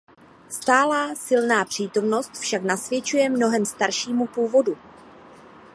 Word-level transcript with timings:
Stálá 0.49 1.15
silná 1.15 1.65
přítomnost 1.65 2.31
však 2.39 2.63
nasvědčuje 2.63 3.29
mnohem 3.29 3.65
staršímu 3.65 4.27
původu. 4.27 4.77